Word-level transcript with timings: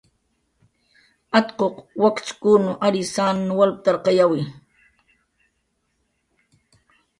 Atquq 1.37 1.75
wakchkun 2.03 2.63
arysann 2.85 3.39
walptarqayawi. 3.57 4.41